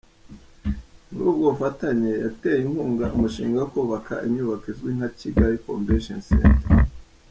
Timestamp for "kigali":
5.19-5.57